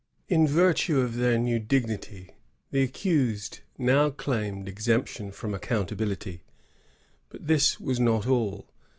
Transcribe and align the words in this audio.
In 0.29 0.47
virtue 0.47 0.99
of 0.99 1.17
their 1.17 1.37
new 1.37 1.59
dignity, 1.59 2.31
the 2.71 2.81
accused 2.81 3.59
now 3.77 4.09
claimed 4.09 4.67
exemption 4.67 5.31
from 5.31 5.53
accountability; 5.53 6.41
but 7.29 7.45
this 7.45 7.79
was 7.79 7.99
not 7.99 8.25
all. 8.25 8.65